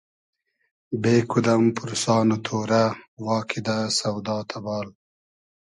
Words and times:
بې 1.01 1.15
کودئم 1.31 1.63
پورسان 1.77 2.27
و 2.35 2.37
تۉرۂ 2.45 2.83
وا 3.23 3.37
کیدۂ 3.49 3.77
سۆدا 3.97 4.37
تئبال 4.49 4.87